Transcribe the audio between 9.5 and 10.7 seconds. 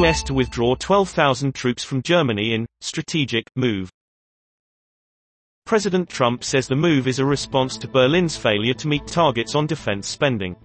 on defense spending.